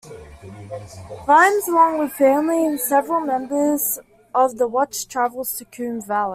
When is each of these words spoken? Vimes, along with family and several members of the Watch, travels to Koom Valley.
Vimes, 1.27 1.67
along 1.67 1.99
with 1.99 2.13
family 2.13 2.65
and 2.65 2.79
several 2.79 3.21
members 3.23 3.99
of 4.33 4.57
the 4.57 4.67
Watch, 4.67 5.07
travels 5.07 5.55
to 5.57 5.65
Koom 5.65 6.03
Valley. 6.07 6.29